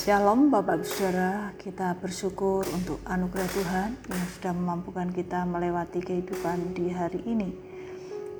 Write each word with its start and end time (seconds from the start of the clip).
Shalom 0.00 0.48
Bapak 0.48 0.80
Ibu 0.80 0.88
Saudara, 0.88 1.52
kita 1.60 1.92
bersyukur 2.00 2.64
untuk 2.72 3.04
anugerah 3.04 3.44
Tuhan 3.52 3.90
yang 4.08 4.24
sudah 4.32 4.56
memampukan 4.56 5.12
kita 5.12 5.44
melewati 5.44 6.00
kehidupan 6.00 6.72
di 6.72 6.88
hari 6.88 7.20
ini. 7.28 7.52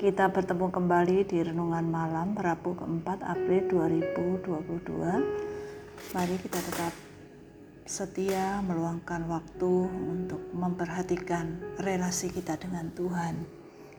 Kita 0.01 0.33
bertemu 0.33 0.73
kembali 0.73 1.29
di 1.29 1.45
Renungan 1.45 1.85
Malam 1.85 2.33
Rabu 2.33 2.81
keempat 2.81 3.21
April 3.21 3.77
2022. 3.77 6.17
Mari 6.17 6.37
kita 6.41 6.65
tetap 6.65 6.97
setia 7.85 8.65
meluangkan 8.65 9.29
waktu 9.29 9.85
untuk 9.85 10.41
memperhatikan 10.57 11.77
relasi 11.77 12.33
kita 12.33 12.57
dengan 12.57 12.89
Tuhan. 12.97 13.37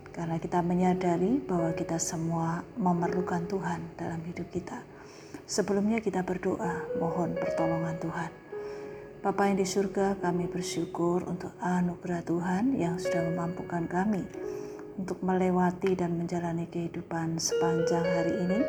Karena 0.09 0.41
kita 0.41 0.65
menyadari 0.65 1.37
bahwa 1.45 1.77
kita 1.77 2.01
semua 2.01 2.65
memerlukan 2.73 3.45
Tuhan 3.45 3.85
dalam 4.01 4.17
hidup 4.25 4.49
kita. 4.49 4.81
Sebelumnya 5.51 5.99
kita 5.99 6.23
berdoa, 6.23 6.87
mohon 6.95 7.35
pertolongan 7.35 7.99
Tuhan. 7.99 8.31
Bapa 9.19 9.51
yang 9.51 9.59
di 9.59 9.67
surga, 9.67 10.15
kami 10.23 10.47
bersyukur 10.47 11.27
untuk 11.27 11.51
anugerah 11.59 12.23
Tuhan 12.23 12.79
yang 12.79 12.95
sudah 12.95 13.19
memampukan 13.27 13.83
kami 13.83 14.23
untuk 14.95 15.19
melewati 15.19 15.99
dan 15.99 16.15
menjalani 16.15 16.71
kehidupan 16.71 17.35
sepanjang 17.35 17.99
hari 17.99 18.33
ini. 18.47 18.59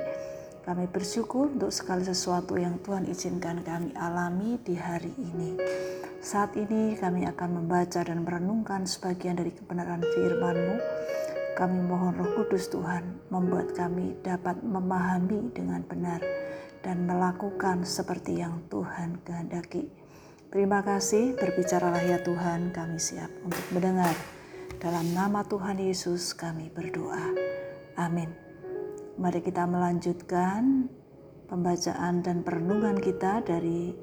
Kami 0.67 0.91
bersyukur 0.91 1.55
untuk 1.55 1.71
segala 1.71 2.03
sesuatu 2.03 2.59
yang 2.59 2.83
Tuhan 2.83 3.07
izinkan 3.07 3.63
kami 3.63 3.95
alami 3.95 4.59
di 4.67 4.75
hari 4.75 5.15
ini. 5.15 5.55
Saat 6.19 6.59
ini 6.59 6.99
kami 6.99 7.31
akan 7.31 7.63
membaca 7.63 8.03
dan 8.03 8.27
merenungkan 8.27 8.91
sebagian 8.91 9.39
dari 9.39 9.55
kebenaran 9.55 10.03
firman-Mu. 10.03 10.77
Kami 11.55 11.79
mohon 11.87 12.19
roh 12.19 12.43
kudus 12.43 12.67
Tuhan 12.75 13.23
membuat 13.31 13.71
kami 13.71 14.19
dapat 14.27 14.59
memahami 14.67 15.55
dengan 15.55 15.87
benar 15.87 16.19
dan 16.83 17.07
melakukan 17.07 17.87
seperti 17.87 18.43
yang 18.43 18.67
Tuhan 18.69 19.23
kehendaki. 19.23 19.89
Terima 20.53 20.85
kasih, 20.85 21.33
berbicaralah 21.41 22.03
ya 22.05 22.21
Tuhan, 22.21 22.77
kami 22.77 23.01
siap 23.01 23.31
untuk 23.41 23.65
mendengar. 23.73 24.13
Dalam 24.77 25.15
nama 25.15 25.47
Tuhan 25.47 25.79
Yesus 25.79 26.35
kami 26.35 26.69
berdoa. 26.69 27.33
Amin. 27.97 28.29
Mari 29.17 29.41
kita 29.41 29.65
melanjutkan 29.65 30.91
pembacaan 31.47 32.21
dan 32.21 32.43
perenungan 32.43 32.99
kita 32.99 33.47
dari 33.47 33.95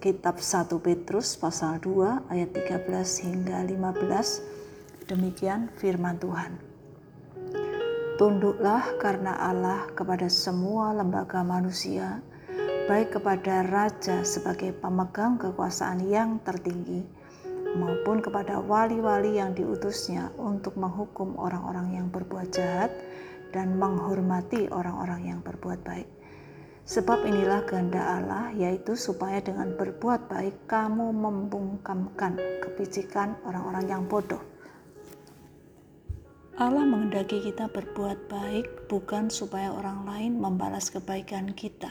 kitab 0.00 0.40
1 0.40 0.72
Petrus 0.80 1.36
pasal 1.36 1.82
2 1.82 2.32
ayat 2.32 2.54
13 2.54 3.26
hingga 3.26 3.58
15. 3.66 5.10
Demikian 5.10 5.68
firman 5.74 6.16
Tuhan. 6.22 6.69
Tunduklah 8.20 9.00
karena 9.00 9.32
Allah 9.32 9.88
kepada 9.96 10.28
semua 10.28 10.92
lembaga 10.92 11.40
manusia, 11.40 12.20
baik 12.84 13.16
kepada 13.16 13.64
raja 13.64 14.20
sebagai 14.28 14.76
pemegang 14.76 15.40
kekuasaan 15.40 16.04
yang 16.04 16.36
tertinggi, 16.44 17.00
maupun 17.80 18.20
kepada 18.20 18.60
wali-wali 18.60 19.40
yang 19.40 19.56
diutusnya 19.56 20.36
untuk 20.36 20.76
menghukum 20.76 21.32
orang-orang 21.40 21.96
yang 21.96 22.12
berbuat 22.12 22.52
jahat 22.52 22.92
dan 23.56 23.80
menghormati 23.80 24.68
orang-orang 24.68 25.32
yang 25.32 25.40
berbuat 25.40 25.80
baik. 25.80 26.12
Sebab 26.84 27.24
inilah 27.24 27.64
kehendak 27.64 28.04
Allah, 28.04 28.52
yaitu 28.52 29.00
supaya 29.00 29.40
dengan 29.40 29.72
berbuat 29.80 30.28
baik 30.28 30.68
kamu 30.68 31.08
membungkamkan 31.16 32.36
kepicikan 32.60 33.40
orang-orang 33.48 33.88
yang 33.88 34.04
bodoh 34.04 34.49
Allah 36.60 36.84
menghendaki 36.84 37.40
kita 37.40 37.72
berbuat 37.72 38.28
baik 38.28 38.84
bukan 38.92 39.32
supaya 39.32 39.72
orang 39.72 40.04
lain 40.04 40.36
membalas 40.36 40.92
kebaikan 40.92 41.56
kita, 41.56 41.88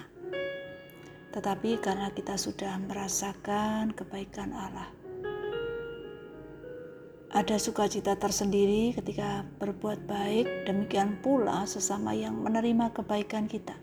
tetapi 1.33 1.81
karena 1.81 2.13
kita 2.13 2.37
sudah 2.37 2.77
merasakan 2.77 3.89
kebaikan 3.97 4.53
Allah. 4.53 4.93
Ada 7.33 7.57
sukacita 7.57 8.13
tersendiri 8.13 8.93
ketika 8.93 9.41
berbuat 9.57 10.05
baik, 10.05 10.69
demikian 10.69 11.17
pula 11.25 11.65
sesama 11.65 12.13
yang 12.13 12.37
menerima 12.37 12.93
kebaikan 12.93 13.49
kita. 13.49 13.73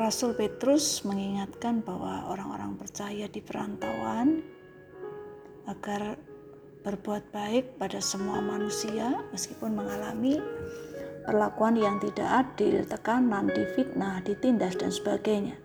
Rasul 0.00 0.32
Petrus 0.32 1.04
mengingatkan 1.04 1.84
bahwa 1.84 2.32
orang-orang 2.32 2.80
percaya 2.80 3.28
di 3.28 3.44
perantauan 3.44 4.40
agar 5.68 6.16
berbuat 6.86 7.34
baik 7.34 7.82
pada 7.82 7.98
semua 7.98 8.38
manusia 8.38 9.26
meskipun 9.34 9.74
mengalami 9.74 10.38
perlakuan 11.26 11.74
yang 11.74 11.98
tidak 11.98 12.46
adil, 12.46 12.86
tekanan, 12.86 13.50
difitnah, 13.50 14.22
ditindas 14.22 14.78
dan 14.78 14.94
sebagainya. 14.94 15.58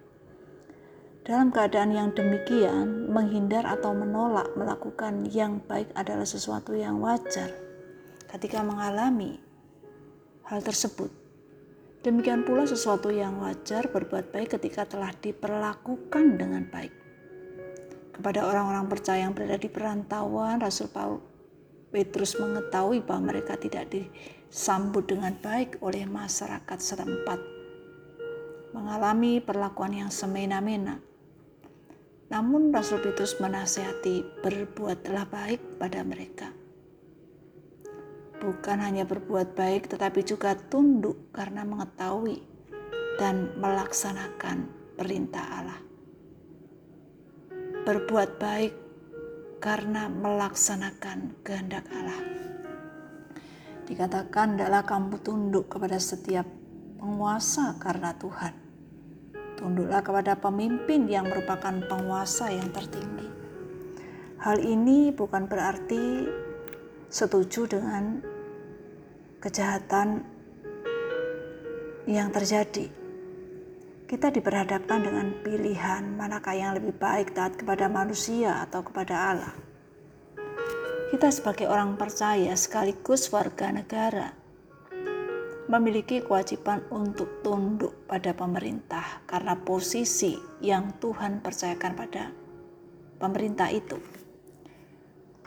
Dalam 1.21 1.53
keadaan 1.53 1.93
yang 1.93 2.09
demikian, 2.17 3.13
menghindar 3.13 3.69
atau 3.69 3.93
menolak 3.93 4.49
melakukan 4.57 5.29
yang 5.29 5.61
baik 5.69 5.93
adalah 5.93 6.25
sesuatu 6.25 6.73
yang 6.73 6.97
wajar 6.97 7.53
ketika 8.33 8.65
mengalami 8.65 9.37
hal 10.49 10.65
tersebut. 10.65 11.13
Demikian 12.01 12.41
pula 12.41 12.65
sesuatu 12.65 13.13
yang 13.13 13.37
wajar 13.45 13.85
berbuat 13.93 14.33
baik 14.33 14.57
ketika 14.57 14.89
telah 14.89 15.13
diperlakukan 15.13 16.41
dengan 16.41 16.65
baik. 16.65 17.00
Kepada 18.21 18.45
orang-orang 18.45 18.85
percaya 18.85 19.25
yang 19.25 19.33
berada 19.33 19.57
di 19.57 19.65
perantauan, 19.65 20.61
Rasul 20.61 20.93
Petrus 21.89 22.37
mengetahui 22.37 23.01
bahwa 23.01 23.33
mereka 23.33 23.57
tidak 23.57 23.89
disambut 23.89 25.09
dengan 25.09 25.33
baik 25.41 25.81
oleh 25.81 26.05
masyarakat 26.05 26.77
setempat. 26.77 27.41
Mengalami 28.77 29.41
perlakuan 29.41 29.97
yang 29.97 30.13
semena-mena. 30.13 31.01
Namun 32.29 32.69
Rasul 32.69 33.01
Petrus 33.01 33.41
menasihati 33.41 34.45
berbuatlah 34.45 35.25
baik 35.25 35.81
pada 35.81 36.05
mereka. 36.05 36.53
Bukan 38.37 38.85
hanya 38.85 39.01
berbuat 39.09 39.57
baik 39.57 39.89
tetapi 39.89 40.21
juga 40.21 40.53
tunduk 40.69 41.33
karena 41.33 41.65
mengetahui 41.65 42.37
dan 43.17 43.49
melaksanakan 43.57 44.69
perintah 44.93 45.57
Allah 45.57 45.90
berbuat 47.91 48.39
baik 48.39 48.73
karena 49.59 50.07
melaksanakan 50.07 51.43
kehendak 51.43 51.83
Allah. 51.91 52.23
Dikatakan 53.83 54.55
adalah 54.55 54.87
kamu 54.87 55.19
tunduk 55.19 55.67
kepada 55.67 55.99
setiap 55.99 56.47
penguasa 56.95 57.75
karena 57.83 58.15
Tuhan. 58.15 58.55
Tunduklah 59.59 59.99
kepada 59.99 60.39
pemimpin 60.39 61.03
yang 61.11 61.27
merupakan 61.27 61.83
penguasa 61.83 62.47
yang 62.55 62.71
tertinggi. 62.71 63.27
Hal 64.39 64.63
ini 64.63 65.11
bukan 65.11 65.51
berarti 65.51 66.31
setuju 67.11 67.75
dengan 67.75 68.23
kejahatan 69.43 70.23
yang 72.07 72.31
terjadi 72.31 73.00
kita 74.11 74.27
diperhadapkan 74.27 75.07
dengan 75.07 75.31
pilihan 75.39 76.03
manakah 76.19 76.51
yang 76.51 76.75
lebih 76.75 76.91
baik 76.99 77.31
taat 77.31 77.55
kepada 77.55 77.87
manusia 77.87 78.59
atau 78.59 78.83
kepada 78.83 79.15
Allah. 79.31 79.55
Kita 81.15 81.31
sebagai 81.31 81.71
orang 81.71 81.95
percaya 81.95 82.51
sekaligus 82.59 83.31
warga 83.31 83.71
negara 83.71 84.35
memiliki 85.71 86.19
kewajiban 86.19 86.83
untuk 86.91 87.39
tunduk 87.39 88.03
pada 88.03 88.35
pemerintah 88.35 89.23
karena 89.23 89.55
posisi 89.55 90.35
yang 90.59 90.91
Tuhan 90.99 91.39
percayakan 91.39 91.93
pada 91.95 92.35
pemerintah 93.15 93.71
itu. 93.71 93.95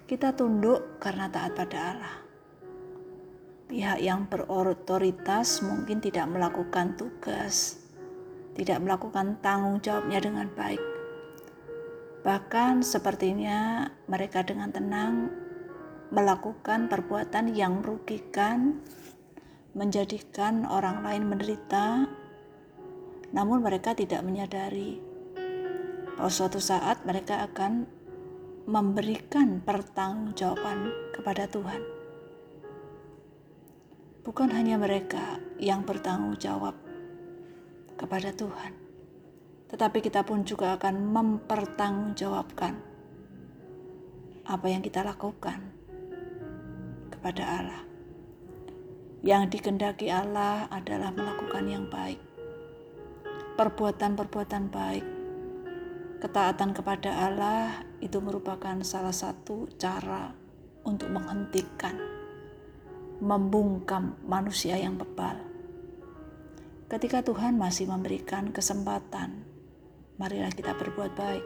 Kita 0.08 0.32
tunduk 0.32 0.96
karena 1.04 1.28
taat 1.28 1.52
pada 1.52 1.78
Allah. 1.92 2.16
Pihak 3.68 4.00
yang 4.00 4.24
berotoritas 4.24 5.60
mungkin 5.60 6.00
tidak 6.00 6.32
melakukan 6.32 6.96
tugas 6.96 7.83
tidak 8.54 8.78
melakukan 8.82 9.38
tanggung 9.42 9.82
jawabnya 9.82 10.18
dengan 10.22 10.46
baik. 10.54 10.80
Bahkan 12.24 12.80
sepertinya 12.80 13.90
mereka 14.08 14.40
dengan 14.40 14.72
tenang 14.72 15.28
melakukan 16.08 16.86
perbuatan 16.86 17.52
yang 17.52 17.82
merugikan, 17.82 18.80
menjadikan 19.74 20.64
orang 20.64 21.02
lain 21.02 21.26
menderita, 21.26 22.06
namun 23.34 23.60
mereka 23.60 23.92
tidak 23.98 24.22
menyadari 24.22 25.02
bahwa 26.14 26.30
suatu 26.30 26.62
saat 26.62 27.02
mereka 27.02 27.42
akan 27.50 27.90
memberikan 28.64 29.60
pertanggungjawaban 29.60 30.94
kepada 31.12 31.50
Tuhan. 31.50 31.82
Bukan 34.24 34.48
hanya 34.54 34.80
mereka 34.80 35.36
yang 35.60 35.84
bertanggung 35.84 36.40
jawab, 36.40 36.72
kepada 37.94 38.34
Tuhan. 38.34 38.72
Tetapi 39.70 39.98
kita 40.04 40.22
pun 40.22 40.46
juga 40.46 40.78
akan 40.78 40.94
mempertanggungjawabkan 41.10 42.74
apa 44.44 44.66
yang 44.68 44.84
kita 44.84 45.00
lakukan 45.00 45.58
kepada 47.10 47.42
Allah. 47.42 47.82
Yang 49.24 49.56
dikendaki 49.56 50.12
Allah 50.12 50.68
adalah 50.68 51.08
melakukan 51.10 51.64
yang 51.64 51.88
baik. 51.88 52.20
perbuatan-perbuatan 53.54 54.64
baik. 54.66 55.06
Ketaatan 56.18 56.74
kepada 56.74 57.30
Allah 57.30 57.86
itu 58.02 58.18
merupakan 58.18 58.74
salah 58.82 59.14
satu 59.14 59.70
cara 59.78 60.34
untuk 60.82 61.06
menghentikan, 61.14 61.94
membungkam 63.22 64.18
manusia 64.26 64.74
yang 64.74 64.98
bebal. 64.98 65.38
Ketika 66.94 67.26
Tuhan 67.26 67.58
masih 67.58 67.90
memberikan 67.90 68.54
kesempatan, 68.54 69.42
marilah 70.14 70.54
kita 70.54 70.78
berbuat 70.78 71.18
baik. 71.18 71.42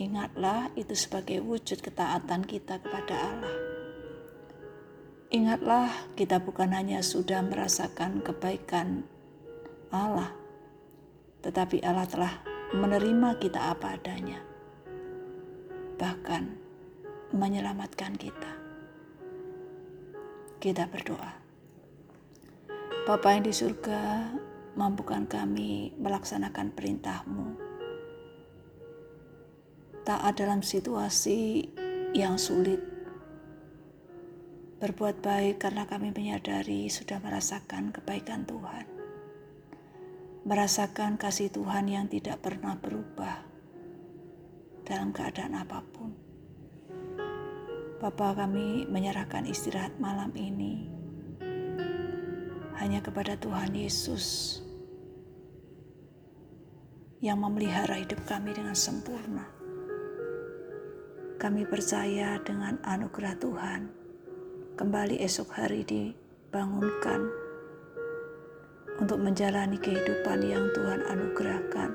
Ingatlah 0.00 0.72
itu 0.80 0.96
sebagai 0.96 1.44
wujud 1.44 1.84
ketaatan 1.84 2.40
kita 2.48 2.80
kepada 2.80 3.12
Allah. 3.12 3.56
Ingatlah 5.28 5.92
kita 6.16 6.40
bukan 6.40 6.72
hanya 6.72 7.04
sudah 7.04 7.44
merasakan 7.44 8.24
kebaikan 8.24 9.04
Allah, 9.92 10.32
tetapi 11.44 11.84
Allah 11.84 12.08
telah 12.08 12.32
menerima 12.72 13.36
kita 13.36 13.76
apa 13.76 13.92
adanya, 13.92 14.40
bahkan 16.00 16.56
menyelamatkan 17.36 18.16
kita. 18.16 18.56
Kita 20.56 20.88
berdoa. 20.88 21.47
Bapa 23.08 23.32
yang 23.32 23.48
di 23.48 23.56
surga, 23.56 24.36
mampukan 24.76 25.24
kami 25.24 25.96
melaksanakan 25.96 26.76
perintahmu. 26.76 27.56
Taat 30.04 30.36
dalam 30.36 30.60
situasi 30.60 31.72
yang 32.12 32.36
sulit. 32.36 32.84
Berbuat 34.76 35.24
baik 35.24 35.56
karena 35.56 35.88
kami 35.88 36.12
menyadari 36.12 36.92
sudah 36.92 37.16
merasakan 37.24 37.96
kebaikan 37.96 38.44
Tuhan 38.44 38.84
merasakan 40.44 41.16
kasih 41.16 41.48
Tuhan 41.48 41.88
yang 41.88 42.12
tidak 42.12 42.44
pernah 42.44 42.76
berubah 42.76 43.40
dalam 44.84 45.16
keadaan 45.16 45.56
apa 45.56 45.80
pun. 45.80 46.12
Bapa 48.00 48.36
kami 48.36 48.84
menyerahkan 48.84 49.48
istirahat 49.48 49.96
malam 49.96 50.32
ini 50.36 50.97
hanya 52.78 53.02
kepada 53.02 53.34
Tuhan 53.34 53.74
Yesus 53.74 54.58
yang 57.18 57.42
memelihara 57.42 57.98
hidup 57.98 58.22
kami 58.30 58.54
dengan 58.54 58.78
sempurna. 58.78 59.50
Kami 61.38 61.66
percaya 61.66 62.38
dengan 62.42 62.78
anugerah 62.86 63.34
Tuhan, 63.38 63.80
kembali 64.78 65.18
esok 65.22 65.58
hari 65.58 65.82
dibangunkan 65.82 67.26
untuk 68.98 69.18
menjalani 69.22 69.78
kehidupan 69.78 70.38
yang 70.46 70.66
Tuhan 70.74 71.02
anugerahkan. 71.06 71.90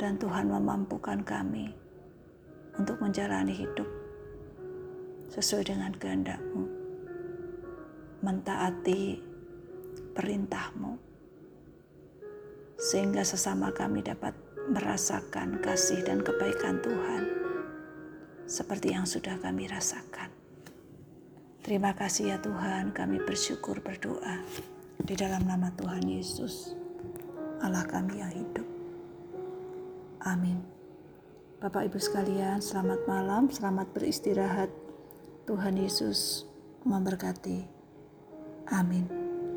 Dan 0.00 0.20
Tuhan 0.20 0.48
memampukan 0.48 1.24
kami 1.24 1.72
untuk 2.76 3.00
menjalani 3.00 3.52
hidup 3.52 3.86
sesuai 5.32 5.72
dengan 5.72 5.92
kehendak-Mu. 5.96 6.83
Mentaati 8.24 9.20
perintah-Mu. 10.16 10.96
Sehingga 12.80 13.20
sesama 13.20 13.68
kami 13.76 14.00
dapat 14.00 14.32
merasakan 14.72 15.60
kasih 15.60 16.00
dan 16.08 16.24
kebaikan 16.24 16.80
Tuhan 16.80 17.22
seperti 18.48 18.96
yang 18.96 19.04
sudah 19.04 19.36
kami 19.44 19.68
rasakan. 19.68 20.32
Terima 21.64 21.92
kasih 21.92 22.32
ya 22.32 22.38
Tuhan, 22.40 22.96
kami 22.96 23.20
bersyukur 23.24 23.84
berdoa. 23.84 24.40
Di 25.04 25.12
dalam 25.16 25.44
nama 25.44 25.68
Tuhan 25.76 26.08
Yesus, 26.08 26.72
Allah 27.60 27.84
kami 27.84 28.20
yang 28.20 28.32
hidup. 28.32 28.68
Amin. 30.24 30.64
Bapak 31.60 31.88
Ibu 31.88 32.00
sekalian, 32.00 32.60
selamat 32.60 33.04
malam, 33.08 33.48
selamat 33.48 33.92
beristirahat. 33.96 34.68
Tuhan 35.44 35.76
Yesus 35.76 36.48
memberkati. 36.84 37.73
Amin. 38.72 39.23